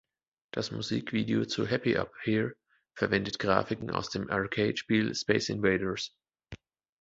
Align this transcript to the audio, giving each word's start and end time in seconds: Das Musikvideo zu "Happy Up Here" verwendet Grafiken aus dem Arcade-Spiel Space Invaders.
Das 0.51 0.71
Musikvideo 0.71 1.45
zu 1.45 1.67
"Happy 1.67 1.95
Up 1.95 2.11
Here" 2.23 2.55
verwendet 2.97 3.37
Grafiken 3.37 3.91
aus 3.91 4.09
dem 4.09 4.31
Arcade-Spiel 4.31 5.13
Space 5.13 5.49
Invaders. 5.49 6.11